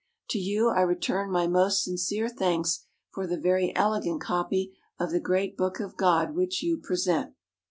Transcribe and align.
"To 0.31 0.39
you 0.39 0.69
I 0.69 0.81
return 0.81 1.29
my 1.29 1.45
most 1.45 1.83
sincere 1.83 2.27
thanks 2.27 2.85
for 3.11 3.27
the 3.27 3.37
very 3.37 3.71
elegant 3.75 4.19
copy 4.19 4.75
of 4.99 5.11
the 5.11 5.19
great 5.19 5.55
Book 5.55 5.79
of 5.79 5.95
God 5.95 6.33
which 6.33 6.63
you 6.63 6.77
present." 6.79 7.35